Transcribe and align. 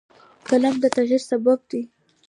قلم 0.47 0.75
د 0.81 0.85
تغیر 0.95 1.21
سبب 1.29 1.59
دی 1.69 1.81